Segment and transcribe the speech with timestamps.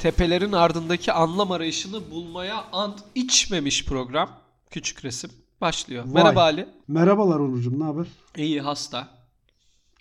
[0.00, 4.30] tepelerin ardındaki anlam arayışını bulmaya ant içmemiş program.
[4.70, 5.30] Küçük resim
[5.60, 6.04] başlıyor.
[6.04, 6.12] Vay.
[6.12, 6.68] Merhaba Ali.
[6.88, 8.06] Merhabalar Onurcuğum ne haber?
[8.36, 9.08] İyi hasta.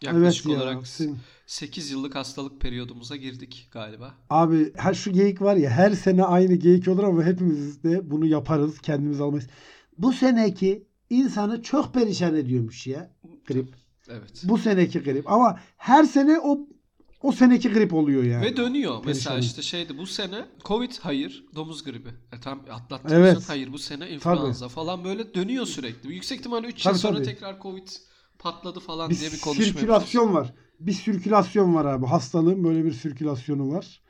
[0.02, 0.63] Yaklaşık evet ya.
[0.63, 1.16] olarak sen-
[1.48, 4.13] 8 yıllık hastalık periyodumuza girdik galiba.
[4.30, 8.25] Abi her şu geyik var ya her sene aynı geyik olur ama hepimiz de bunu
[8.25, 8.79] yaparız.
[8.81, 9.47] Kendimiz almayız.
[9.97, 13.11] Bu seneki insanı çok perişan ediyormuş ya.
[13.47, 13.75] Grip.
[14.09, 14.41] Evet.
[14.44, 15.31] Bu seneki grip.
[15.31, 16.59] Ama her sene o
[17.22, 18.46] o seneki grip oluyor yani.
[18.46, 18.94] Ve dönüyor.
[19.05, 19.40] Mesela Perişan.
[19.50, 22.09] işte şeydi bu sene Covid hayır, domuz gribi.
[22.34, 23.50] E tam atlattığımız Evet.
[23.50, 26.14] hayır bu sene influenza falan böyle dönüyor sürekli.
[26.14, 27.26] Yüksek ihtimalle 3 yıl Tabii, sonra tabii.
[27.26, 27.88] tekrar Covid
[28.40, 30.54] patladı falan bir diye bir konuşma sirkülasyon var.
[30.80, 32.05] Bir sirkülasyon var abi.
[32.05, 34.02] Hastalığın böyle bir sirkülasyonu var.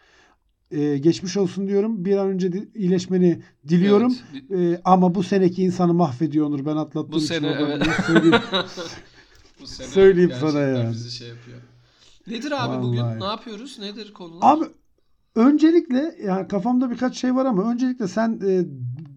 [0.71, 2.05] Ee, geçmiş olsun diyorum.
[2.05, 4.16] Bir an önce di- iyileşmeni diliyorum.
[4.34, 4.77] Evet.
[4.77, 6.66] Ee, ama bu seneki insanı mahvediyor Onur.
[6.66, 7.88] Ben atlattığım Bu için sene, evet.
[8.07, 8.44] söyleyeyim.
[9.62, 10.91] Bu sene Söyleyeyim sana yani.
[10.94, 11.57] bizi şey yapıyor.
[12.30, 12.99] Nedir abi bugün?
[13.02, 13.20] Vallahi.
[13.20, 13.80] Ne yapıyoruz?
[13.80, 14.54] Nedir konular?
[14.58, 14.66] Abi
[15.35, 18.66] öncelikle yani kafamda birkaç şey var ama öncelikle sen e,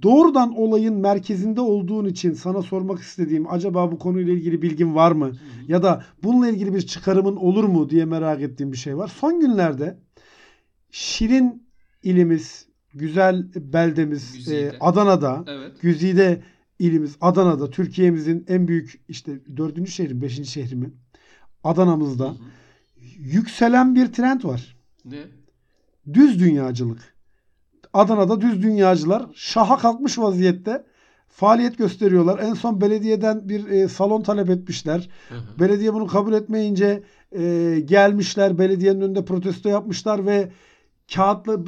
[0.02, 5.26] doğrudan olayın merkezinde olduğun için sana sormak istediğim acaba bu konuyla ilgili bilgin var mı?
[5.26, 5.36] Hı hı.
[5.68, 9.08] Ya da bununla ilgili bir çıkarımın olur mu diye merak ettiğim bir şey var.
[9.08, 9.98] Son günlerde
[10.90, 11.66] Şirin
[12.02, 14.60] ilimiz, güzel beldemiz Güzide.
[14.66, 15.80] e, Adana'da, Evet.
[15.80, 16.42] Güzide
[16.78, 20.86] ilimiz Adana'da, Türkiye'mizin en büyük işte dördüncü şehri, beşinci şehri mi?
[20.86, 20.90] Hı
[21.64, 22.34] Adana'mızda hı.
[23.22, 24.76] Yükselen bir trend var.
[25.04, 25.18] Ne?
[26.12, 27.14] Düz dünyacılık.
[27.92, 30.84] Adana'da düz dünyacılar şaha kalkmış vaziyette
[31.28, 32.38] faaliyet gösteriyorlar.
[32.38, 35.08] En son belediyeden bir e, salon talep etmişler.
[35.28, 35.60] Hı hı.
[35.60, 40.48] Belediye bunu kabul etmeyince e, gelmişler belediyenin önünde protesto yapmışlar ve
[41.14, 41.58] kağıtla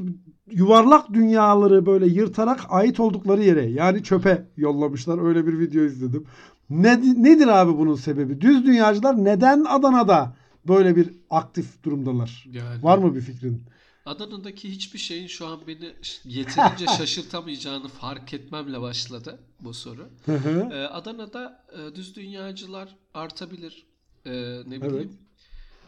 [0.50, 5.26] yuvarlak dünyaları böyle yırtarak ait oldukları yere yani çöpe yollamışlar.
[5.28, 6.24] Öyle bir video izledim.
[6.70, 8.40] Ne, nedir abi bunun sebebi?
[8.40, 10.36] Düz dünyacılar neden Adana'da
[10.68, 12.44] böyle bir aktif durumdalar?
[12.52, 13.62] Yani Var mı bir fikrin?
[14.06, 15.92] Adana'daki hiçbir şeyin şu an beni
[16.24, 20.08] yeterince şaşırtamayacağını fark etmemle başladı bu soru.
[20.28, 23.86] Ee, Adana'da e, düz dünyacılar artabilir.
[24.26, 24.30] Ee,
[24.66, 24.82] ne Evet.
[24.82, 25.18] bileyim.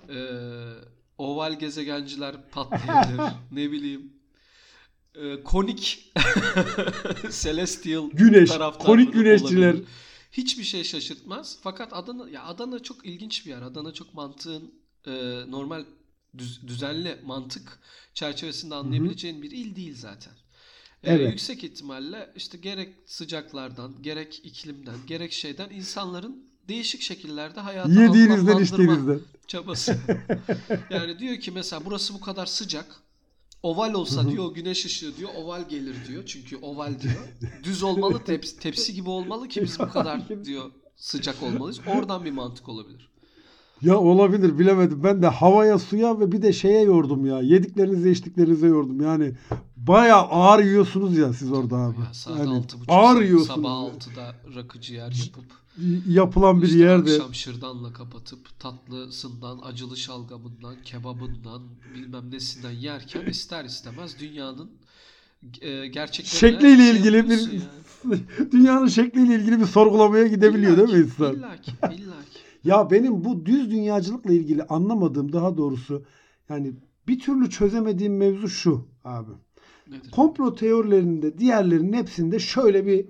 [0.09, 0.15] Ee,
[1.19, 3.33] oval gezegenciler patlayabilir.
[3.53, 4.13] ne bileyim.
[5.15, 6.13] Ee, konik
[7.43, 9.69] celestial Güneş, konik güneşçiler.
[9.69, 9.87] olabilir.
[10.37, 11.59] Hiçbir şey şaşırtmaz.
[11.63, 13.63] Fakat Adana ya Adana çok ilginç bir yer.
[13.63, 14.75] Adana çok mantığın
[15.07, 15.11] e,
[15.51, 15.85] normal
[16.39, 17.79] düz- düzenli mantık
[18.15, 20.33] çerçevesinde anlayabileceğin bir il değil zaten.
[21.03, 21.31] E, Evet.
[21.31, 29.21] Yüksek ihtimalle işte gerek sıcaklardan, gerek iklimden, gerek şeyden insanların değişik şekillerde hayatı Yediğinizden içtiğinizden.
[29.47, 29.97] çabası.
[30.91, 33.03] yani diyor ki mesela burası bu kadar sıcak.
[33.63, 36.27] Oval olsa diyor güneş ışığı diyor oval gelir diyor.
[36.27, 37.29] Çünkü oval diyor.
[37.63, 41.81] Düz olmalı tepsi, tepsi gibi olmalı ki biz bu kadar diyor sıcak olmalıyız.
[41.87, 43.16] Oradan bir mantık olabilir.
[43.83, 45.05] Ya olabilir bilemedim.
[45.05, 47.41] Ben de havaya, suya ve bir de şeye yordum ya.
[47.41, 49.01] Yediklerinize, içtiklerinize yordum.
[49.01, 49.33] Yani
[49.77, 52.01] bayağı ağır yiyorsunuz ya siz orada abi.
[52.01, 53.47] Ya saat Yani altı buçuk ağır yiyorsunuz.
[53.49, 53.89] sabah ya.
[53.93, 55.45] 6'da rakı ciğer yapıp
[56.09, 57.13] Yapılan bir işte yerde.
[57.13, 61.63] akşam şırdanla kapatıp tatlısından, acılı şalgamından, kebabından
[61.95, 64.71] bilmem nesinden yerken ister istemez dünyanın
[65.61, 68.21] e, gerçeklerine Şekliyle şey ilgili bir- yani.
[68.53, 71.35] Dünyanın şekliyle ilgili bir sorgulamaya gidebiliyor değil mi İllaki, insan?
[71.35, 72.46] İllaki, illaki.
[72.67, 76.05] Ya benim bu düz dünyacılıkla ilgili anlamadığım daha doğrusu
[76.49, 76.73] yani
[77.09, 79.31] bir türlü çözemediğim mevzu şu abi.
[79.91, 80.11] Nedir?
[80.11, 83.07] Komplo teorilerinde diğerlerinin hepsinde şöyle bir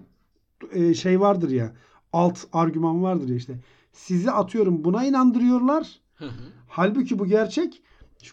[0.73, 1.73] e, şey vardır ya.
[2.13, 3.61] Alt argüman vardır ya işte.
[3.93, 6.01] Sizi atıyorum buna inandırıyorlar.
[6.15, 6.43] Hı hı.
[6.69, 7.83] Halbuki bu gerçek.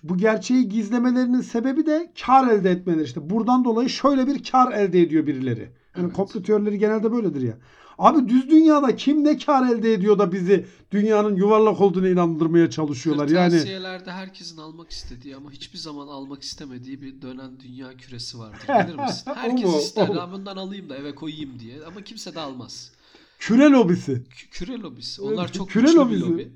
[0.04, 3.04] Bu gerçeği gizlemelerinin sebebi de kar elde etmeleri.
[3.04, 5.70] İşte buradan dolayı şöyle bir kar elde ediyor birileri.
[5.96, 6.16] Yani Evet.
[6.16, 7.58] komplo teorileri genelde böyledir ya.
[7.98, 13.28] Abi düz dünyada kim ne kar elde ediyor da bizi dünyanın yuvarlak olduğunu inandırmaya çalışıyorlar.
[13.28, 18.60] Yani Kırtasiyelerde herkesin almak istediği ama hiçbir zaman almak istemediği bir dönen dünya küresi vardır.
[18.88, 19.24] Bilir misin?
[19.32, 20.10] O Herkes ister.
[20.10, 20.16] O?
[20.16, 22.92] "Ben bundan alayım da eve koyayım diye ama kimse de almaz.
[23.40, 24.12] küre lobisi.
[24.12, 25.22] Kü- Küre lobisi.
[25.22, 26.22] Onlar çok Küre güçlü bir lobisi.
[26.32, 26.52] lobi.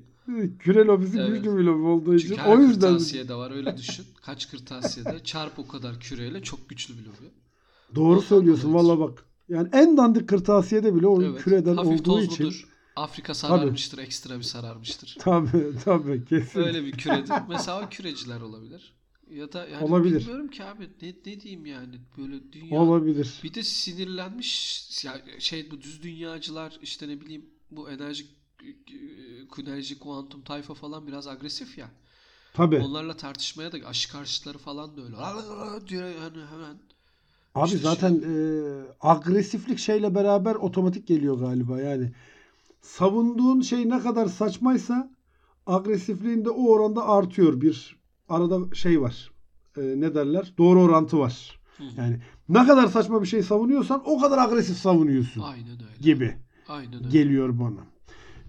[0.58, 1.28] Küre lobisi Evet.
[1.44, 2.28] güçlü bir lobi olduğu için.
[2.28, 4.04] Çünkü her O yüzden kırtasiyede var öyle düşün.
[4.22, 7.30] Kaç kırtasiyede çarp o kadar küreyle çok güçlü bir lobi.
[7.94, 9.24] doğru Ondan söylüyorsun valla bak.
[9.48, 11.42] Yani en dandik kırtasiyede bile o Evet.
[11.42, 12.44] küreden Hafif olduğu için.
[12.44, 12.68] tozludur.
[12.96, 15.16] Afrika sararmıştır, ekstra bir sararmıştır.
[15.20, 16.60] Tabii tabii kesin.
[16.60, 17.34] Öyle bir küredir.
[17.48, 18.94] Mesela o küreciler olabilir.
[19.30, 20.20] Ya da yani Olabilir.
[20.20, 23.40] bilmiyorum ki abi ne, ne diyeyim yani böyle dünya Olabilir.
[23.44, 28.26] bir de sinirlenmiş ya şey bu düz dünyacılar işte ne bileyim bu enerji
[29.58, 31.90] enerji kuantum tayfa falan biraz agresif ya.
[32.54, 32.78] Tabii.
[32.78, 35.16] Onlarla tartışmaya da aşı karşıtları falan da öyle.
[35.88, 36.78] diyor yani hemen.
[37.58, 38.34] Abi İşte zaten e,
[39.00, 42.12] agresiflik şeyle beraber otomatik geliyor galiba yani.
[42.80, 45.10] Savunduğun şey ne kadar saçmaysa
[45.66, 47.60] agresifliğin de o oranda artıyor.
[47.60, 49.30] Bir arada şey var.
[49.76, 51.60] e, ne derler doğru orantı var.
[51.78, 51.84] Hı.
[51.96, 52.16] Yani
[52.48, 56.00] ne kadar saçma bir şey savunuyorsan o kadar agresif savunuyorsun Aynen öyle.
[56.00, 56.34] gibi
[56.68, 57.08] Aynen öyle.
[57.08, 57.80] geliyor bana.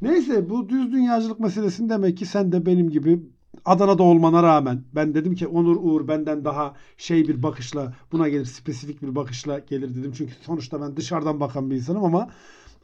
[0.02, 3.20] Neyse bu düz dünyacılık meselesini demek ki sen de benim gibi
[3.66, 8.46] Adana'da olmana rağmen ben dedim ki Onur Uğur benden daha şey bir bakışla buna gelir
[8.46, 10.14] spesifik bir bakışla gelir dedim.
[10.18, 12.30] Çünkü sonuçta ben dışarıdan bakan bir insanım ama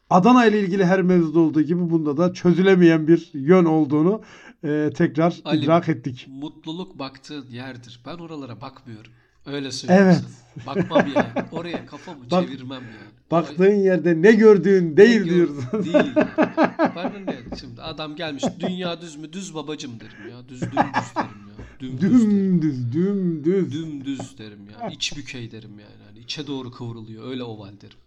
[0.10, 4.22] Adana ile ilgili her mevzuda olduğu gibi bunda da çözülemeyen bir yön olduğunu
[4.64, 6.28] e, tekrar Ali, idrak ettik.
[6.30, 8.02] Mutluluk baktığın yerdir.
[8.06, 9.12] Ben oralara bakmıyorum.
[9.46, 10.24] Öyle söyleyeyim Evet.
[10.68, 11.28] Bakmam yani.
[11.52, 13.16] Oraya kafamı Bak- çevirmem yani.
[13.32, 15.84] Baktığın yerde ne gördüğün değil Orayı- diyorsun.
[15.86, 15.96] Değil.
[16.96, 17.36] Bana ne?
[17.60, 19.34] Şimdi adam gelmiş dünya düz mü?
[19.34, 20.50] Düz babacım derim ya.
[20.50, 20.76] Düz dümdüz
[21.16, 21.66] derim ya.
[21.80, 22.12] Dümdüz.
[22.12, 23.72] Dümdüz, dümdüz.
[23.74, 24.90] Dümdüz derim ya.
[24.90, 26.04] İç bükey derim yani.
[26.10, 27.28] Hani içe doğru kıvrılıyor.
[27.30, 27.98] Öyle oval derim.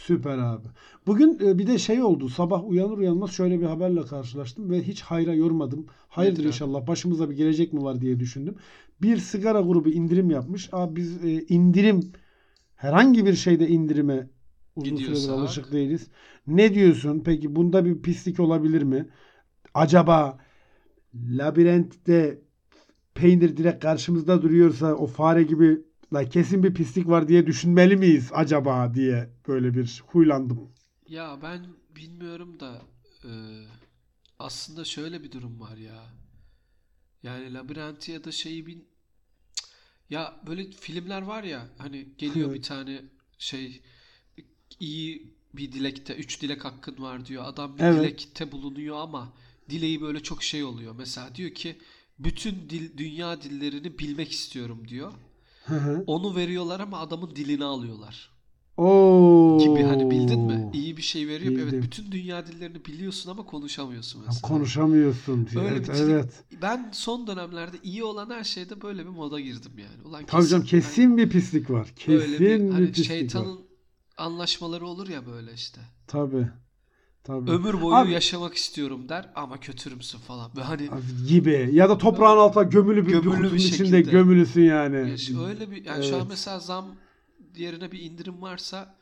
[0.00, 0.68] Süper abi.
[1.06, 2.28] Bugün e, bir de şey oldu.
[2.28, 5.86] Sabah uyanır uyanmaz şöyle bir haberle karşılaştım ve hiç hayra yormadım.
[6.08, 8.54] Hayırdır Nedir inşallah başımıza bir gelecek mi var diye düşündüm.
[9.02, 10.68] Bir sigara grubu indirim yapmış.
[10.72, 12.12] Abi biz e, indirim
[12.76, 14.28] herhangi bir şeyde indirime
[14.76, 16.08] uzun süredir Gidiyorsak- alışık değiliz.
[16.46, 17.22] Ne diyorsun?
[17.24, 19.08] Peki bunda bir pislik olabilir mi?
[19.74, 20.38] Acaba
[21.14, 22.38] labirentte
[23.14, 25.80] peynir direkt karşımızda duruyorsa o fare gibi
[26.12, 30.70] la kesin bir pislik var diye düşünmeli miyiz acaba diye böyle bir huylandım.
[31.08, 31.66] Ya ben
[31.96, 32.82] bilmiyorum da
[33.24, 33.30] e,
[34.38, 36.14] aslında şöyle bir durum var ya.
[37.22, 38.88] Yani labirenti ya da şeyi bin
[40.10, 42.58] ya böyle filmler var ya hani geliyor Evet.
[42.58, 43.02] bir tane
[43.38, 43.82] şey
[44.80, 47.44] iyi bir dilekte üç dilek hakkın var diyor.
[47.46, 47.94] Adam bir Evet.
[47.94, 49.32] dilekte bulunuyor ama
[49.70, 50.94] dileği böyle çok şey oluyor.
[50.98, 51.76] Mesela diyor ki
[52.18, 55.12] bütün dil, dünya dillerini bilmek istiyorum diyor.
[55.64, 56.04] Hı hı.
[56.06, 58.30] Onu veriyorlar ama adamın dilini alıyorlar
[58.76, 59.58] Oo.
[59.58, 60.70] gibi hani bildin mi?
[60.72, 61.52] İyi bir şey veriyor.
[61.52, 61.68] Bildim.
[61.72, 64.48] Evet bütün dünya dillerini biliyorsun ama konuşamıyorsun mesela.
[64.48, 65.48] Konuşamıyorsun.
[65.56, 66.44] Öyle evet, bir evet.
[66.62, 70.08] Ben son dönemlerde iyi olan her şeyde böyle bir moda girdim yani.
[70.08, 71.92] Ulan Tabii canım hani kesin bir pislik var.
[71.96, 73.16] Kesin böyle bir bir, hani pislik var.
[73.16, 73.60] şeytanın
[74.16, 75.80] anlaşmaları olur ya böyle işte.
[76.06, 76.48] Tabii.
[77.24, 77.50] Tabii.
[77.50, 80.50] Ömür boyu Abi- yaşamak istiyorum der ama kötürümsün falan.
[80.56, 80.88] Ve hani
[81.28, 81.70] gibi.
[81.72, 85.10] Ya da toprağın altına gömülü bir, Gömülü bir kutunun içinde gömülüsün yani.
[85.10, 86.26] yaş- öyle bir yani şu an Evet.
[86.30, 86.86] mesela zam
[87.56, 88.94] yerine bir indirim varsa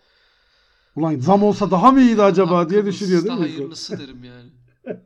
[0.97, 3.41] Ulan zam olsa daha mı iyiydi acaba diye düşünüyor değil mi?
[3.41, 4.51] hayırlısı derim yani.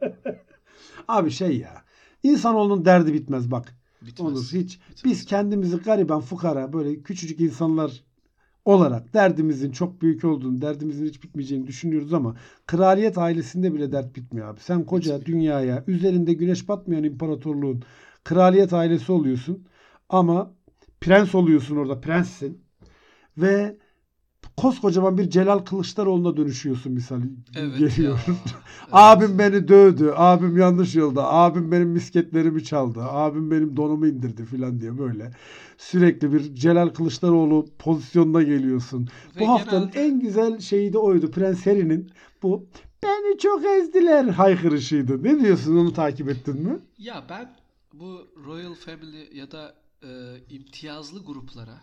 [1.09, 1.83] Abi şey ya.
[2.23, 3.75] İnsanoğlunun derdi bitmez bak.
[4.03, 4.33] Bitmez.
[4.33, 4.79] Olur hiç.
[4.81, 5.05] Bitmez.
[5.05, 8.03] Biz kendimizi gariban, fukara, böyle küçücük insanlar
[8.65, 14.49] olarak derdimizin çok büyük olduğunu, derdimizin hiç bitmeyeceğini düşünüyoruz ama kraliyet ailesinde bile dert bitmiyor
[14.49, 14.61] abi.
[14.61, 15.39] Sen koca Bitmiyor.
[15.39, 17.83] dünyaya, üzerinde güneş batmayan imparatorluğun
[18.25, 19.67] kraliyet ailesi oluyorsun
[20.09, 20.55] ama
[21.01, 22.65] prens oluyorsun orada, prenssin
[23.39, 23.77] ve
[24.57, 27.21] koskocaman bir Celal Kılıçdaroğlu'na dönüşüyorsun misal.
[27.57, 28.19] Evet Geliyor.
[28.29, 28.35] ya.
[28.93, 30.13] Abim beni dövdü.
[30.17, 31.33] Abim yanlış yolda.
[31.33, 33.03] Abim benim misketlerimi çaldı.
[33.03, 35.31] Abim benim donumu indirdi filan diye böyle.
[35.79, 39.09] Sürekli bir Celal Kılıçdaroğlu pozisyonuna geliyorsun.
[39.37, 41.31] Ve bu haftanın genelde- en güzel şeyi de oydu.
[41.31, 42.11] Prens Harry'nin
[42.43, 42.67] bu
[43.03, 45.23] beni çok ezdiler haykırışıydı.
[45.23, 46.79] Ne diyorsun onu takip ettin mi?
[46.99, 47.57] Ya ben
[47.93, 50.09] bu Royal Family ya da e,
[50.51, 51.81] imtiyazlı gruplara,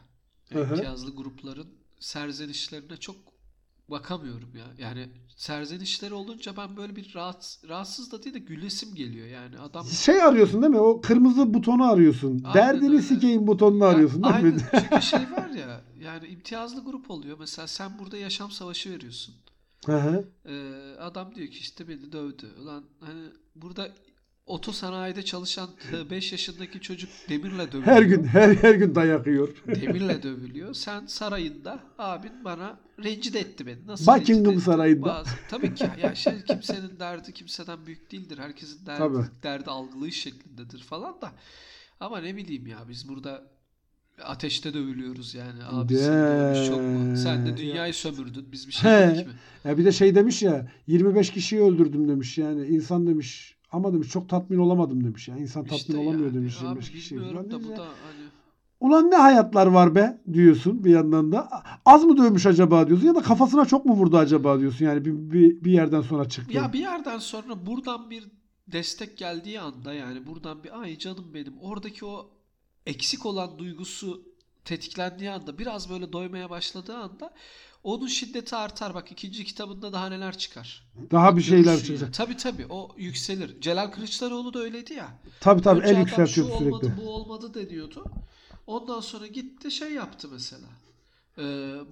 [0.53, 0.69] Hı hı.
[0.73, 1.67] imtiyazlı grupların
[2.01, 3.15] serzenişlerine çok
[3.89, 4.65] bakamıyorum ya.
[4.77, 9.59] Yani serzenişleri olunca ben böyle bir rahatsız, rahatsız da değil de gülesim geliyor yani.
[9.59, 10.79] Adam Şey arıyorsun değil mi?
[10.79, 12.43] O kırmızı butonu arıyorsun.
[12.45, 13.01] Aynen Derdini öyle.
[13.01, 14.61] sikeyim butonunu Ya arıyorsun değil aynen, mi?
[14.71, 17.37] çünkü şey var ya yani imtiyazlı grup oluyor.
[17.39, 19.35] Mesela sen burada yaşam savaşı veriyorsun.
[19.85, 20.25] Hı hı.
[20.45, 22.47] Ee, adam diyor ki işte beni dövdü.
[22.61, 23.21] Ulan hani
[23.55, 23.89] burada
[24.51, 25.69] otosanayide çalışan
[26.09, 27.95] 5 yaşındaki çocuk demirle dövülüyor.
[27.95, 29.49] her gün her her gün dayak yiyor.
[29.67, 30.73] Demirle dövülüyor.
[30.73, 33.87] Sen sarayında abin bana rencide etti beni.
[33.87, 34.61] Nasıl Buckingham?
[34.61, 35.05] Sarayı'nda.
[35.05, 38.37] Bazı- tabii ki ya şey, kimsenin derdi kimseden büyük değildir.
[38.37, 39.25] Herkesin derdi, Tabii.
[39.43, 41.31] derdi algılayış şeklindedir falan da.
[41.99, 43.43] Ama ne bileyim ya biz burada
[44.23, 45.63] ateşte dövülüyoruz yani.
[45.63, 47.17] Abi dövmüş çok mu?
[47.17, 48.51] Sen de dünyayı sömürdün.
[48.51, 49.07] Biz bir şey He.
[49.15, 49.33] dedik mi?
[49.63, 54.09] Ya bir de şey demiş ya 25 kişiyi öldürdüm demiş yani insan demiş ama demiş
[54.09, 56.33] çok tatmin olamadım demiş ya insan tatmin İşte olamıyor yani.
[56.33, 57.15] demiş Abi 25 kişiyi.
[57.15, 58.25] bilmiyorum Ulan da ne bu da hani
[58.79, 61.49] Ulan ne hayatlar var be diyorsun bir yandan da.
[61.85, 65.13] Az mı dövmüş acaba diyorsun ya da kafasına çok mu vurdu acaba diyorsun yani bir,
[65.13, 66.53] bir, bir yerden sonra çıktı.
[66.57, 68.27] Ya bir yerden sonra buradan bir
[68.67, 72.29] destek geldiği anda yani buradan bir ay canım benim oradaki o
[72.85, 74.21] eksik olan duygusu
[74.65, 77.33] tetiklendiği anda biraz böyle doymaya başladığı anda
[77.83, 78.93] onun şiddeti artar.
[78.93, 80.87] Bak ikinci kitabında daha neler çıkar.
[81.11, 82.13] Daha bir şeyler Görürsün çıkacak.
[82.13, 83.61] Tabii tabii o yükselir.
[83.61, 85.19] Celal Kılıçdaroğlu da öyleydi ya.
[85.39, 86.65] Tabii tabii Önce el yükseltiyor sürekli.
[86.65, 88.05] olmadı bu olmadı deniyordu.
[88.67, 90.67] Ondan sonra gitti şey yaptı mesela.
[91.37, 91.43] Ee,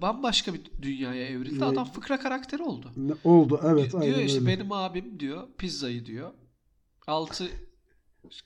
[0.02, 1.60] bambaşka bir dünyaya evrildi.
[1.60, 1.64] Ne?
[1.64, 2.90] Adam fıkra karakteri oldu.
[2.96, 4.46] Ne- Oldu evet diyor aynen işte öyle.
[4.46, 6.32] benim abim diyor pizzayı diyor.
[7.06, 7.48] Altı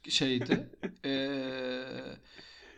[0.09, 0.71] şeydi.
[1.05, 1.85] Ee,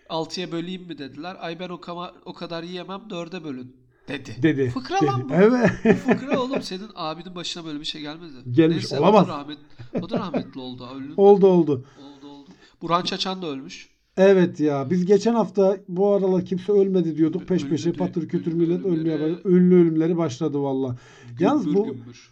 [0.08, 1.36] 6'ya böleyim mi dediler.
[1.40, 3.76] Ay ben o, kama, o kadar yiyemem 4'e bölün
[4.08, 4.36] dedi.
[4.42, 4.70] Dedi.
[4.70, 5.06] Fıkra dedi.
[5.06, 5.34] lan bu.
[5.34, 5.70] Evet.
[5.84, 8.32] Bu fıkra oğlum senin abinin başına böyle bir şey gelmedi.
[8.50, 9.24] Gelmiş, Neyse, olamaz.
[9.24, 9.58] O da, rahmet,
[10.02, 10.88] o da rahmetli oldu.
[10.96, 11.14] Ölü.
[11.16, 11.84] oldu oldu.
[12.02, 12.50] Oldu oldu.
[12.82, 13.88] Burhan Çaçan da ölmüş.
[14.16, 17.48] Evet ya biz geçen hafta bu aralar kimse ölmedi diyorduk.
[17.48, 19.32] Peş peşe patır kütür millet ölmeye ölümleri.
[19.32, 19.48] başladı.
[19.54, 20.96] Ünlü ölümleri başladı valla.
[21.40, 22.30] Yalnız bu- gümbür.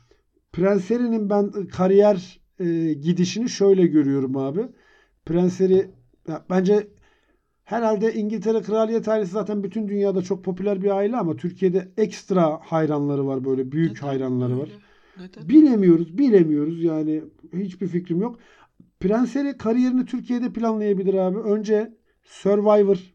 [0.52, 4.60] Prens Harry'nin ben kariyer e, gidişini şöyle görüyorum abi.
[5.26, 5.90] Prens Harry
[6.28, 6.88] ya bence
[7.64, 13.26] herhalde İngiltere kraliyet ailesi zaten bütün dünyada çok popüler bir aile ama Türkiye'de ekstra hayranları
[13.26, 14.68] var böyle büyük Neden hayranları var.
[15.20, 15.48] Neden?
[15.48, 18.38] Bilemiyoruz, bilemiyoruz yani hiçbir fikrim yok.
[19.00, 21.38] Prens Harry kariyerini Türkiye'de planlayabilir abi.
[21.38, 23.14] Önce Survivor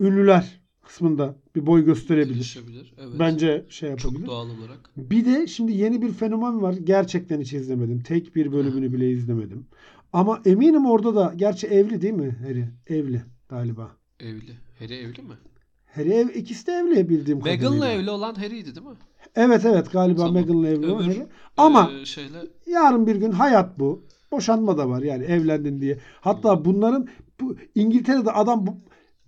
[0.00, 2.58] ünlüler kısmında bir boy gösterebilir.
[2.98, 3.14] Evet.
[3.18, 4.18] Bence şey yapabilir.
[4.18, 4.90] çok doğal olarak.
[4.96, 6.74] Bir de şimdi yeni bir fenomen var.
[6.84, 8.02] Gerçekten hiç izlemedim.
[8.02, 9.66] Tek bir bölümünü bile izlemedim.
[10.12, 12.68] Ama eminim orada da gerçi evli değil mi Harry?
[12.86, 13.22] Evli
[13.52, 13.90] galiba.
[14.20, 14.54] Evli.
[14.78, 15.34] Harry evli mi?
[15.94, 17.70] Harry ev, ikisi de evli bildiğim kadarıyla.
[17.70, 18.94] Meghan'la evli olan Harry'ydi değil mi?
[19.36, 20.34] Evet evet galiba Tamam.
[20.34, 21.26] Meghan'la evli olan Harry.
[21.56, 24.06] Ama Ee, şeyle yarın bir gün hayat bu.
[24.32, 25.98] Boşanma da var yani evlendin diye.
[26.20, 27.08] Hatta bunların
[27.40, 28.76] bu İngiltere'de adam bu,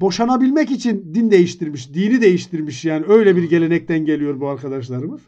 [0.00, 5.20] boşanabilmek için din değiştirmiş, dini değiştirmiş yani öyle bir gelenekten geliyor bu arkadaşlarımız.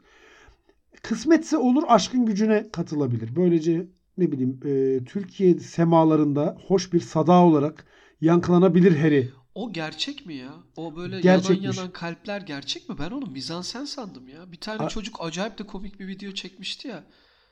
[1.03, 3.37] Kısmetse olur aşkın gücüne katılabilir.
[3.37, 3.87] Böylece
[4.19, 7.85] ne bileyim e, Türkiye semalarında hoş bir sada olarak
[8.21, 9.31] yankılanabilir Harry.
[9.55, 10.55] o gerçek mi ya?
[10.77, 11.65] O böyle Gerçekmiş.
[11.65, 12.97] yanan yanan kalpler gerçek mi?
[12.99, 14.53] Ben onu mizansen sandım ya.
[14.53, 17.05] Bir tane A- çocuk acayip de komik bir video çekmişti ya.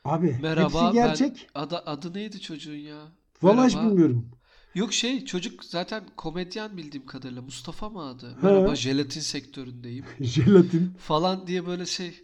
[0.05, 1.47] Abi Merhaba hepsi gerçek.
[1.55, 3.01] ben adı, adı neydi çocuğun ya?
[3.41, 3.91] Vallahi hiç Merhaba.
[3.91, 4.29] bilmiyorum.
[4.75, 8.29] Yok şey çocuk zaten komedyen bildiğim kadarıyla Mustafa mı adı?
[8.41, 8.45] He.
[8.47, 10.93] Merhaba jelatin sektöründeyim Jelatin.
[10.99, 12.23] falan diye böyle şey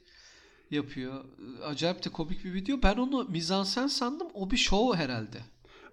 [0.71, 1.25] yapıyor.
[1.65, 2.79] Acayip de komik bir video.
[2.83, 4.27] Ben onu mizansen sandım.
[4.33, 5.37] O bir show herhalde.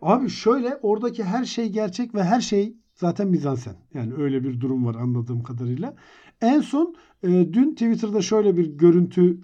[0.02, 3.74] Abi şöyle oradaki her şey gerçek ve her şey zaten mizansen.
[3.94, 5.94] Yani öyle bir durum var anladığım kadarıyla.
[6.40, 9.40] En son e, dün Twitter'da şöyle bir görüntü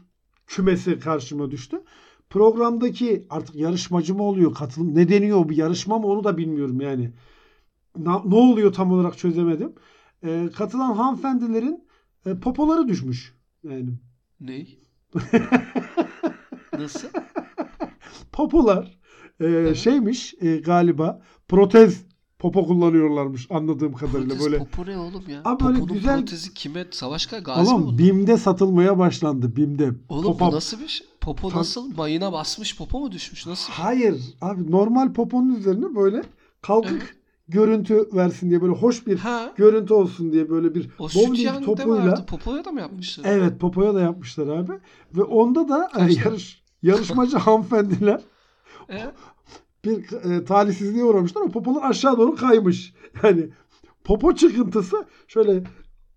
[0.47, 1.83] kümesi karşıma düştü.
[2.31, 7.11] Programdaki artık yarışmacı mı oluyor katılım ne deniyor bir yarışma mı onu da bilmiyorum yani.
[7.97, 9.73] Na- ne oluyor tam olarak çözemedim.
[10.23, 11.85] E, katılan hanımefendilerin
[12.27, 13.35] e, popoları düşmüş.
[13.65, 13.89] Yani
[14.41, 14.79] Ney?
[16.79, 17.09] Nasıl?
[18.33, 18.99] popolar
[19.41, 22.05] e, şeymiş e, galiba protez
[22.39, 24.59] popo kullanıyorlarmış anladığım kadarıyla Protez böyle.
[24.59, 25.41] popo ne oğlum ya?
[25.45, 26.87] Abi böyle Poponun güzel- protezi kime?
[26.91, 27.99] Savaşka gazi mi Oğlum?
[27.99, 29.91] BİM'de satılmaya başlandı BİM'de.
[30.09, 31.07] Oğlum Popo- bu nasıl bir şey?
[31.21, 31.95] Popo Tam- nasıl?
[31.97, 33.47] Mayına basmış popo mu düşmüş?
[33.47, 33.73] Nasıl?
[33.73, 36.23] Hayır abi normal poponun üzerine böyle
[36.63, 37.15] kalkık Evet.
[37.49, 39.53] görüntü versin diye böyle hoş bir Ha?
[39.57, 42.25] görüntü olsun diye böyle bir O bowling topuyla vardı.
[42.29, 43.25] Popoya da mı yapmışlar?
[43.29, 44.73] evet popoya da yapmışlar abi
[45.17, 45.91] ve onda da
[46.25, 48.21] yarış yarışmacı hanımefendiler?
[49.85, 51.43] Bir e, talihsizliğe uğramışlar.
[51.43, 52.95] O popolar aşağı doğru kaymış.
[53.23, 53.49] Yani
[54.05, 54.97] popo çıkıntısı
[55.29, 55.65] şöyle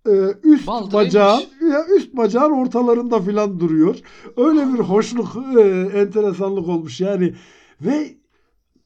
[0.08, 0.12] e,
[0.44, 0.94] üst Baldırıymış.
[0.94, 4.00] bacağın ya üst bacağın ortalarında filan duruyor.
[4.38, 5.62] Öyle bir hoşluk, e,
[5.94, 7.36] enteresanlık olmuş yani.
[7.82, 8.18] Ve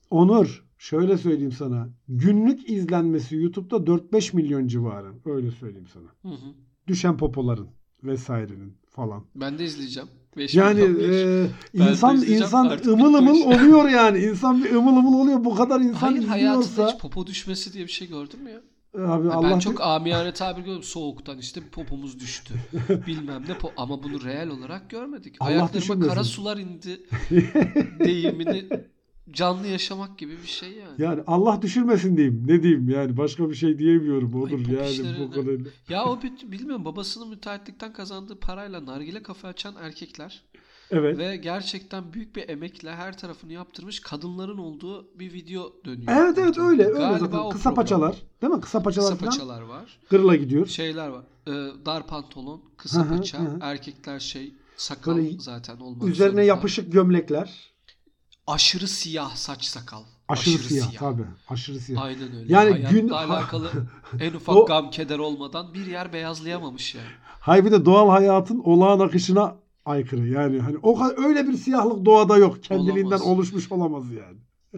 [0.09, 1.89] Onur şöyle söyleyeyim sana.
[2.07, 5.13] Günlük izlenmesi YouTube'da 4-5 milyon civarı.
[5.25, 6.33] Öyle söyleyeyim sana.
[6.33, 6.53] Hı hı.
[6.87, 7.67] Düşen popoların
[8.03, 9.25] vesairenin falan.
[9.35, 10.09] Ben de izleyeceğim.
[10.37, 11.09] Beş Yani milyon bir.
[11.09, 14.19] e, insan insan ımıl ımıl oluyor yani.
[14.19, 15.43] İnsan bir ımıl ımıl oluyor.
[15.43, 18.61] Bu kadar insan Hayır hayatında izliyorsa hiç popo düşmesi diye bir şey gördün mü ya?
[19.07, 20.83] abi Ya Allah ben çok amiyane tabir gördüm.
[20.83, 22.53] Soğuktan işte popomuz düştü.
[23.07, 23.51] Bilmem ne.
[23.53, 25.35] Po- Ama bunu reel olarak görmedik.
[25.39, 27.01] Allah Ayaklarıma kara sular indi
[27.99, 28.65] deyimini
[29.31, 31.01] canlı yaşamak gibi bir şey yani.
[31.01, 32.43] yani Allah düşürmesin diyeyim.
[32.47, 35.53] Ne diyeyim yani başka bir şey diyemiyorum olur pop yani işlerine- bu kadar.
[35.89, 36.19] Ya o
[36.51, 40.43] bilmiyorum babasının müteahhitlikten kazandığı parayla nargile kafe açan erkekler
[40.91, 41.17] Evet.
[41.17, 46.11] ve gerçekten büyük bir emekle her tarafını yaptırmış kadınların olduğu bir video dönüyor.
[46.17, 47.75] Evet evet öyle öyle Galiba zaten kısa program.
[47.75, 48.61] paçalar değil mi?
[48.61, 49.99] Kısa paçalar Kısa paçalar var.
[50.09, 50.67] gırla gidiyor.
[50.67, 51.23] Şeyler var.
[51.47, 51.51] Ee,
[51.85, 56.43] dar pantolon, kısa paça, erkekler şey, sakal Böyle zaten olmak Üzerine zorunda.
[56.43, 57.70] yapışık gömlekler.
[58.51, 60.03] Aşırı siyah saç sakal.
[60.27, 61.25] Aşırı, siyah, tabii.
[61.49, 62.01] Aşırı siyah.
[62.01, 62.53] Aynen öyle.
[62.53, 63.71] Yani Hayatla gün- alakalı
[64.19, 67.07] en ufak O- gam keder olmadan bir yer beyazlayamamış yani.
[67.23, 69.55] Hay bir de doğal hayatın olağan akışına
[69.85, 70.27] aykırı.
[70.27, 72.63] Yani hani o öyle bir siyahlık doğada yok.
[72.63, 73.21] Kendiliğinden Olamaz.
[73.27, 74.37] oluşmuş olamaz yani.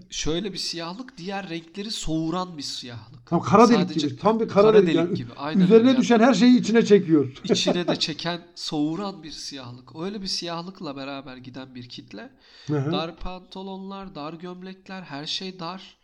[0.10, 3.26] Şöyle bir siyahlık diğer renkleri soğuran bir siyahlık.
[3.26, 4.20] Tam kara delik Sadece gibi.
[4.20, 4.96] Tam bir kara, delik.
[4.96, 5.14] yani.
[5.14, 5.32] gibi.
[5.38, 5.98] Aynen Üzerine öyle.
[5.98, 7.38] düşen her şeyi içine çekiyor.
[7.44, 9.96] içine de çeken, soğuran bir siyahlık.
[9.96, 12.30] Öyle bir siyahlıkla beraber giden bir kitle.
[12.68, 12.92] Hı hı.
[12.92, 15.98] Dar pantolonlar, dar gömlekler, her şey dar.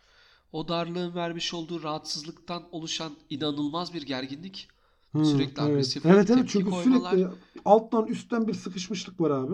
[0.52, 4.68] O darlığın vermiş olduğu rahatsızlıktan oluşan inanılmaz bir gerginlik.
[5.12, 5.72] Hı, sürekli evet.
[5.72, 7.12] agresif Evet evet tepki çünkü koymalar.
[7.12, 7.30] sürekli
[7.66, 9.54] alttan üstten bir sıkışmışlık var abi.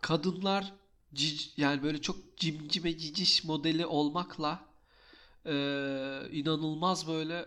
[0.00, 0.72] Kadınlar
[1.14, 4.60] cic- yani böyle çok cimcime ciciş modeli olmakla
[5.46, 5.52] eee,
[6.32, 7.46] inanılmaz böyle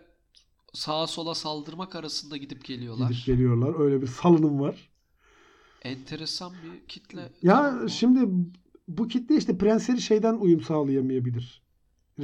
[0.72, 3.10] sağa sola saldırmak arasında gidip geliyorlar.
[3.10, 3.80] Gidip geliyorlar.
[3.80, 4.90] Öyle bir salınım var.
[5.82, 7.32] Enteresan bir kitle.
[7.42, 8.20] Ya şimdi
[8.88, 11.62] bu kitle işte prensleri şeyden uyum sağlayamayabilir.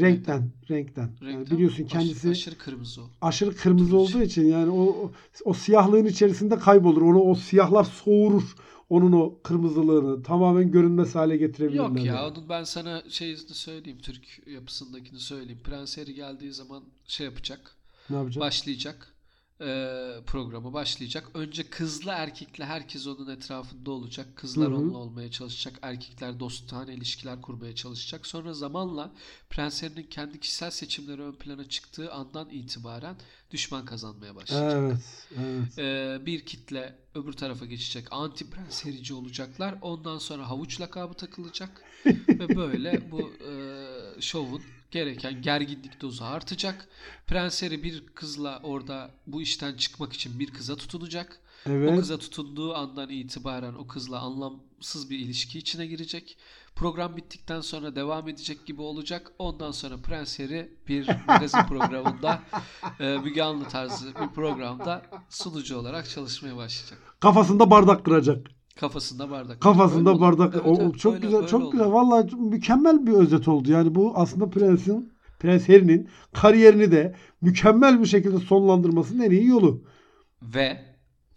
[0.00, 1.02] Renkten, renkten.
[1.20, 3.10] Yani renkten biliyorsun aş- kendisi aşırı kırmızı o.
[3.20, 5.12] aşırı kırmızı olduğu için yani o, o
[5.44, 7.02] o siyahlığın içerisinde kaybolur.
[7.02, 8.56] Onu o siyahlar soğurur.
[8.88, 11.82] Onun o kırmızılığını tamamen görünmez hale getirebilirler.
[11.82, 12.20] Yok ya yani.
[12.20, 15.60] onun ben sana şeyini söyleyeyim Türk yapısındakini söyleyeyim.
[15.64, 17.76] Prens Harry geldiği zaman şey yapacak.
[18.10, 18.40] Ne yapacak?
[18.40, 19.15] Başlayacak.
[19.60, 21.28] Ee, programı başlayacak.
[21.34, 24.26] Önce kızla erkekle herkes onun etrafında olacak.
[24.36, 24.76] Kızlar Hı hı.
[24.76, 25.78] onunla olmaya çalışacak.
[25.82, 28.26] Erkekler dostane ilişkiler kurmaya çalışacak.
[28.26, 29.12] Sonra zamanla
[29.50, 33.16] Prens Harry'nin kendi kişisel seçimleri ön plana çıktığı andan itibaren
[33.50, 34.72] düşman kazanmaya başlayacak.
[34.78, 34.98] Evet,
[35.38, 35.78] evet.
[35.78, 38.06] Ee, bir kitle öbür tarafa geçecek.
[38.10, 39.74] Anti prens herici olacaklar.
[39.82, 41.82] Ondan sonra havuç lakabı takılacak.
[42.28, 46.88] ve böyle bu e, şovun gereken gerginlik dozu artacak.
[47.26, 51.40] Prens Harry bir kızla orada bu işten çıkmak için bir kıza tutunacak.
[51.66, 51.98] O Evet.
[51.98, 56.38] kıza tutunduğu andan itibaren o kızla anlamsız bir ilişki içine girecek.
[56.76, 59.32] Program bittikten sonra devam edecek gibi olacak.
[59.38, 62.42] Ondan sonra Prens Harry bir magazin programında
[63.00, 66.98] e, Müge Anlı tarzı bir programda sunucu olarak çalışmaya başlayacak.
[67.20, 68.46] Kafasında bardak kıracak.
[68.76, 69.60] Kafasında bardak.
[69.60, 70.54] Kafasında Öyle bardak.
[70.54, 71.70] Evet, o evet, çok öyle- güzel, öyle çok oldu.
[71.70, 71.92] güzel.
[71.92, 73.72] Vallahi mükemmel bir özet oldu.
[73.72, 79.84] Yani bu aslında Prens'in Prens Harry'nin kariyerini de mükemmel bir şekilde sonlandırmasının en iyi yolu.
[80.42, 80.80] Ve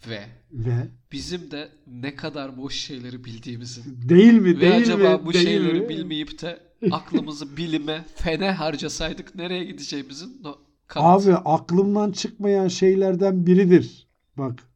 [0.10, 4.58] ve Ve bizim de ne kadar boş şeyleri bildiğimizi değil mi?
[4.58, 5.25] ve değil acaba mi?
[5.25, 5.89] bu değil şeyleri mi?
[5.89, 6.60] bilmeyip de
[6.91, 10.43] aklımızı bilime, fene harcasaydık nereye gideceğimizin
[10.88, 11.29] kanıtı.
[11.29, 14.08] Abi aklımdan çıkmayan şeylerden biridir.
[14.38, 14.68] Bak.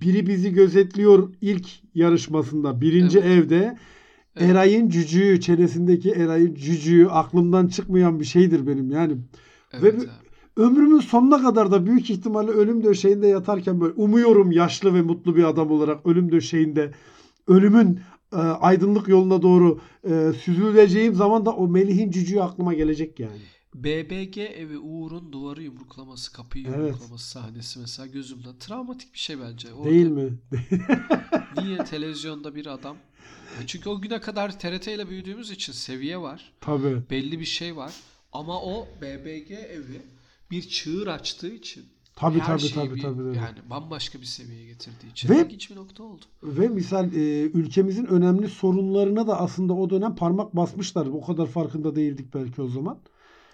[0.00, 2.80] Biri bizi gözetliyor ilk yarışmasında.
[2.80, 3.30] Birinci Evet.
[3.30, 3.76] evde
[4.36, 4.50] Evet.
[4.50, 8.90] Eray'ın cücüğü, çenesindeki Eray'ın cücüğü aklımdan çıkmayan bir şeydir benim.
[8.90, 9.16] Yani
[9.72, 10.06] Evet ve- abi.
[10.56, 15.44] ömrümün sonuna kadar da büyük ihtimalle ölüm döşeğinde yatarken böyle umuyorum yaşlı ve mutlu bir
[15.44, 16.90] adam olarak ölüm döşeğinde
[17.48, 18.00] ölümün
[18.32, 19.78] e, aydınlık yoluna doğru
[20.10, 23.32] e, süzüleceğim zaman da o Melih'in cücüğü aklıma gelecek yani.
[23.74, 26.78] BBG evi Uğur'un duvarı yumruklaması, kapıyı Evet.
[26.78, 28.54] yumruklaması sahnesi mesela gözümden.
[28.58, 29.72] Travmatik bir şey bence.
[29.74, 30.38] Orada Değil mi?
[31.62, 32.96] Niye televizyonda bir adam?
[33.66, 36.52] Çünkü o güne kadar TRT ile büyüdüğümüz için seviye var.
[36.60, 37.02] Tabii.
[37.10, 37.92] Belli bir şey var.
[38.32, 40.02] Ama o BBG evi
[40.50, 41.84] bir çığır açtığı için
[42.16, 43.16] Tabii her tabii şeyi tabii bir- tabii.
[43.22, 43.36] tabii.
[43.36, 46.24] Yani bambaşka bir seviyeye getirdiği için Ve- ilginç bir nokta oldu.
[46.42, 51.06] Ve misal e, ülkemizin önemli sorunlarına da aslında o dönem parmak basmışlar.
[51.06, 52.98] O kadar farkında değildik belki o zaman.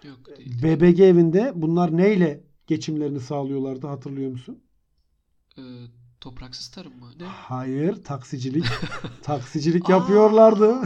[0.04, 0.62] Yok değil.
[0.62, 4.58] BBG evinde bunlar neyle geçimlerini sağlıyorlardı hatırlıyor musun?
[5.58, 5.62] Ee,
[6.20, 7.10] topraksız tarım mı?
[7.20, 7.24] Ne?
[7.24, 8.64] Hayır, taksicilik.
[9.22, 10.76] taksicilik yapıyorlardı.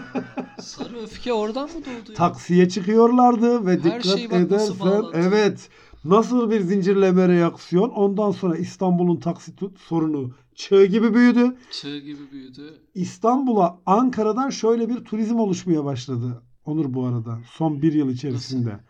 [0.60, 2.14] Sarı öfke oradan mı doğdu?
[2.14, 5.68] Taksiye çıkıyorlardı ve Her dikkat şey bak nasıl edersen evet
[6.04, 7.88] nasıl bir zincirleme reaksiyon.
[7.90, 11.56] Ondan sonra İstanbul'un taksi tut- sorunu çığ gibi büyüdü.
[11.70, 12.74] Çığ gibi büyüdü.
[12.94, 16.42] İstanbul'a Ankara'dan şöyle bir turizm oluşmaya başladı.
[16.66, 18.80] Onur bu arada son bir yıl içerisinde.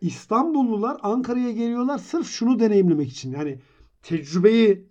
[0.00, 3.32] İstanbullular Ankara'ya geliyorlar sırf şunu deneyimlemek için.
[3.32, 3.58] Yani
[4.02, 4.86] tecrübeyi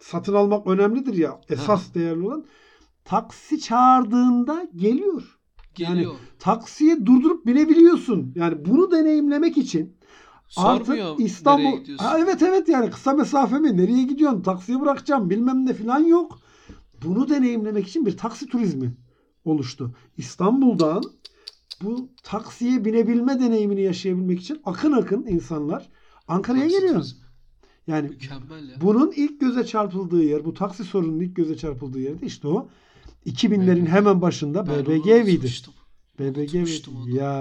[0.00, 1.40] satın almak önemlidir ya.
[1.48, 2.44] Esas değerli olan
[3.04, 5.38] taksi çağırdığında geliyor.
[5.78, 6.14] Yani Geliyor.
[6.38, 8.32] Taksiye durdurup binebiliyorsun.
[8.34, 9.96] Yani bunu deneyimlemek için
[10.48, 11.84] Sormuyor artık İstanbul.
[11.98, 16.38] Ha, evet evet yani kısa mesafe mi nereye gidiyorsun taksiye bırakacağım bilmem ne falan yok.
[17.04, 18.96] Bunu deneyimlemek için bir taksi turizmi
[19.44, 19.94] oluştu.
[20.16, 21.02] İstanbul'dan
[21.82, 25.88] bu taksiye binebilme deneyimini yaşayabilmek için akın akın insanlar
[26.28, 27.04] Ankara'ya geliyor.
[27.86, 28.80] Yani Mükemmel ya.
[28.80, 32.68] bunun ilk göze çarpıldığı yer, bu taksi sorununun ilk göze çarpıldığı yer de işte o
[33.26, 33.88] 2000'lerin BBG.
[33.88, 35.50] hemen başında BBG eviydi.
[36.18, 36.54] BBG.
[37.06, 37.32] Ya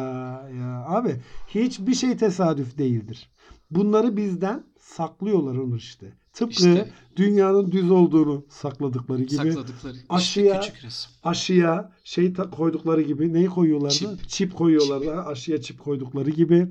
[0.60, 1.16] ya abi
[1.48, 3.30] hiçbir şey tesadüf değildir.
[3.72, 4.64] Bunları bizden
[4.96, 6.14] saklıyorlar Onur işte.
[6.34, 9.94] Tıpkı İşte dünyanın düz olduğunu sakladıkları gibi sakladıkları.
[9.96, 11.12] İşte aşıya- küçük resim.
[11.24, 13.94] aşıya şey koydukları gibi neyi koyuyorlardı?
[13.94, 14.30] Çip.
[14.30, 15.22] Çip, koyuyorlardı.
[15.22, 16.68] Aşıya çip koydukları gibi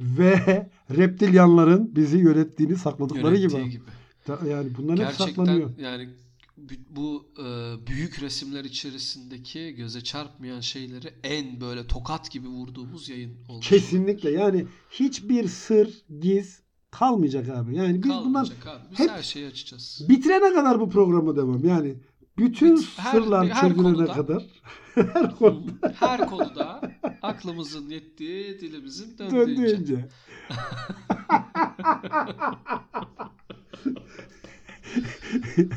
[0.00, 3.70] ve reptilyanların bizi yönettiğini sakladıkları Yönettiği gibi.
[3.72, 4.50] gibi.
[4.50, 5.70] Yani bunların hep Gerçekten saklanıyor.
[5.78, 6.08] yani
[6.56, 7.46] bu- bu e,
[7.86, 13.60] büyük resimler içerisindeki göze çarpmayan şeyleri en böyle tokat gibi vurduğumuz yayın oldu.
[13.60, 17.76] Kesinlikle yani hiçbir sır, giz kalmayacak abi.
[17.76, 18.82] Yani biz bunlar Kalmayacak abi.
[18.92, 20.06] Biz hep- her şeyi açacağız.
[20.08, 21.64] bitirene kadar bu programa devam.
[21.64, 21.94] Yani
[22.38, 24.42] bütün Bit- her- sırlar her çözülene konuda- kadar
[24.94, 26.80] her konuda Her konuda
[27.22, 29.62] aklımızın yettiği, dilimizin döndüğünce.
[29.68, 30.08] döndüğünce.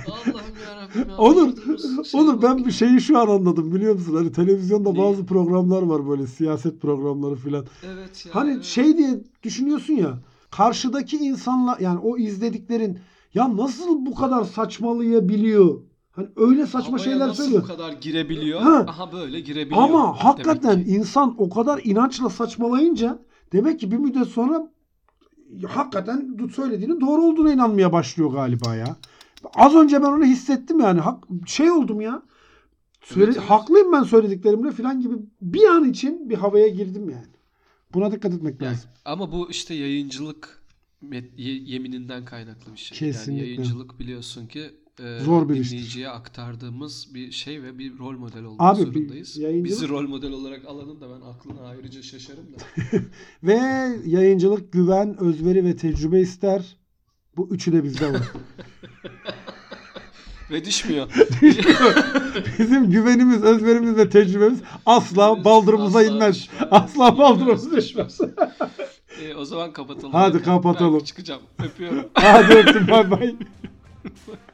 [0.08, 1.10] Allah'ım yarabbim.
[1.10, 1.56] ya, Onur,
[2.06, 4.16] şeye Onur ben bir şeyi şu an anladım biliyor musun?
[4.16, 5.04] Hani televizyonda Neyi?
[5.06, 7.66] bazı programlar var böyle siyaset programları filan.
[7.96, 8.36] Evet ya.
[8.36, 8.64] Hani evet.
[8.64, 10.20] şey diye düşünüyorsun ya.
[10.52, 13.00] Karşıdaki insanla yani o izlediklerin
[13.34, 15.82] ya nasıl bu kadar saçmalayabiliyor?
[16.12, 17.64] Hani öyle saçma Havaya şeyler nasıl söylüyor.
[17.64, 18.62] bu kadar girebiliyor?
[18.62, 18.86] Ha.
[18.88, 19.82] Aha böyle girebiliyor.
[19.82, 20.90] Ama demek hakikaten ki.
[20.90, 23.20] insan o kadar inançla saçmalayınca
[23.54, 24.70] demek ki bir müddet sonra
[25.68, 28.96] hakikaten söylediğinin doğru olduğuna inanmaya başlıyor galiba ya.
[29.56, 31.00] Az önce ben onu hissettim yani.
[31.00, 32.22] Hak, şey oldum ya.
[33.02, 33.50] Söyle, Evet, evet.
[33.50, 37.28] Haklıyım ben söylediklerimle falan gibi bir an için bir havaya girdim yani.
[37.94, 38.90] Buna dikkat etmek Yani, lazım.
[39.06, 40.62] ama bu işte yayıncılık
[41.38, 42.98] yemininden kaynaklı bir şey.
[42.98, 43.34] Kesinlikle.
[43.46, 44.72] Yani yayıncılık biliyorsun ki
[45.04, 45.72] e, Zor bir iştir.
[45.72, 49.38] dinleyiciye aktardığımız bir şey ve bir rol model olmak Abi, zorundayız.
[49.38, 52.58] yayıncılık- Bizi rol model olarak alanın da ben aklına ayrıca şaşarım da.
[53.44, 53.56] Ve
[54.06, 56.78] yayıncılık güven, özveri ve tecrübe ister.
[57.38, 58.32] Bu üçü de bizde var.
[60.52, 61.08] ve düşmüyor.
[62.60, 66.36] Bizim güvenimiz, özverimiz ve tecrübemiz asla baldırımıza Asla inmez.
[66.36, 66.68] düşmez.
[66.72, 68.20] Asla baldırımıza düşmez.
[69.24, 70.14] E, o zaman kapatalım.
[70.14, 71.00] Hadi kapatalım.
[71.00, 71.42] Ben çıkacağım.
[71.64, 72.06] Öpüyorum.
[72.14, 73.36] Hadi öptüm bay bay.